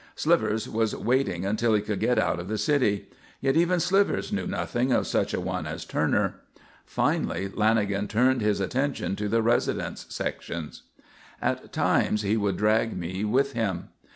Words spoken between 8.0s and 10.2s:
turned his attention to the residence